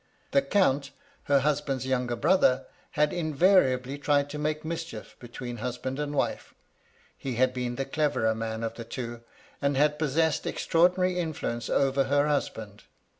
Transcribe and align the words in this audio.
The 0.31 0.41
Count, 0.41 0.89
her 1.25 1.41
hus 1.41 1.61
band's 1.61 1.85
younger 1.85 2.15
brother, 2.15 2.65
had 2.93 3.13
invariably 3.13 3.99
tried 3.99 4.31
to 4.31 4.39
make 4.39 4.65
mischief 4.65 5.15
between 5.19 5.57
husband 5.57 5.99
and 5.99 6.15
wife. 6.15 6.55
He 7.15 7.35
had 7.35 7.53
been 7.53 7.75
the 7.75 7.85
cleverer 7.85 8.33
man 8.33 8.63
of 8.63 8.73
the 8.73 8.83
two, 8.83 9.21
and 9.61 9.77
had 9.77 9.99
possessed 9.99 10.47
extra 10.47 10.81
ordinary 10.81 11.19
influence 11.19 11.69
over 11.69 12.05
her 12.05 12.27
husband. 12.27 12.85